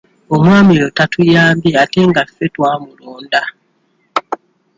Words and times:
Omwami 0.35 0.69
oyo 0.77 0.87
tatuyambye 0.97 1.71
ate 1.83 2.01
nga 2.09 2.23
ffe 2.27 2.45
twamulonda. 2.53 3.41